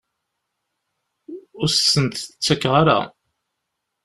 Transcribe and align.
Ur 1.61 1.65
asent-t-ttakkeɣ 1.69 2.73
ara. 2.81 2.99